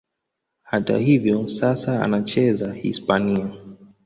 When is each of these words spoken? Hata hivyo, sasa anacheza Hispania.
Hata 0.63 0.97
hivyo, 0.97 1.47
sasa 1.47 2.03
anacheza 2.03 2.73
Hispania. 2.73 3.49